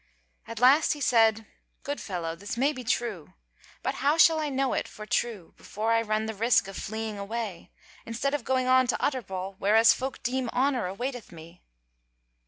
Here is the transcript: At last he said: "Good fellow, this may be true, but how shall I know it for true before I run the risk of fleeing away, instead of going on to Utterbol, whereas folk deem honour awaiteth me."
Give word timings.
At 0.47 0.57
last 0.59 0.93
he 0.93 0.99
said: 0.99 1.45
"Good 1.83 2.01
fellow, 2.01 2.35
this 2.35 2.57
may 2.57 2.73
be 2.73 2.83
true, 2.83 3.33
but 3.83 3.93
how 4.01 4.17
shall 4.17 4.39
I 4.39 4.49
know 4.49 4.73
it 4.73 4.87
for 4.87 5.05
true 5.05 5.53
before 5.57 5.91
I 5.91 6.01
run 6.01 6.25
the 6.25 6.33
risk 6.33 6.67
of 6.67 6.75
fleeing 6.75 7.19
away, 7.19 7.69
instead 8.03 8.33
of 8.33 8.43
going 8.43 8.65
on 8.67 8.87
to 8.87 8.97
Utterbol, 8.99 9.57
whereas 9.59 9.93
folk 9.93 10.23
deem 10.23 10.49
honour 10.49 10.87
awaiteth 10.87 11.31
me." 11.31 11.61